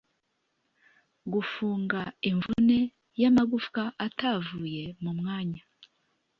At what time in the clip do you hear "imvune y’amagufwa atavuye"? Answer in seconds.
2.29-4.83